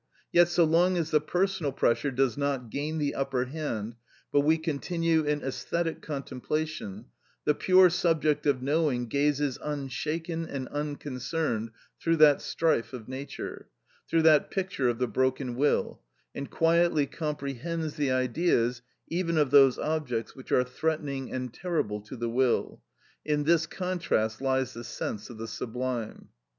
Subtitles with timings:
[0.31, 3.97] Yet, so long as the personal pressure does not gain the upper hand,
[4.31, 7.05] but we continue in æsthetic contemplation,
[7.45, 11.69] the pure subject of knowing gazes unshaken and unconcerned
[12.01, 13.67] through that strife of nature,
[14.09, 16.01] through that picture of the broken will,
[16.33, 22.15] and quietly comprehends the Ideas even of those objects which are threatening and terrible to
[22.15, 22.81] the will.
[23.23, 26.29] In this contrast lies the sense of the sublime.